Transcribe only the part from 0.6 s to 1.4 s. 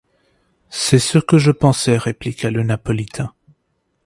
C’est ce que